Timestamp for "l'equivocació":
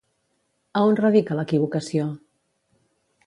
1.39-2.09